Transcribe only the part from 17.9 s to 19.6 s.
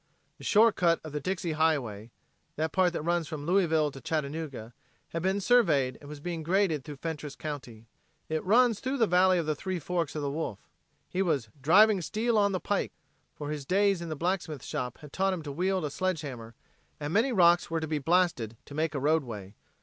blasted to make a roadway.